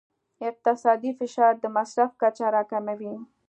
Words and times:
اقتصادي 0.49 1.11
فشار 1.19 1.53
د 1.59 1.65
مصرف 1.77 2.11
کچه 2.21 2.45
راکموي. 2.55 3.13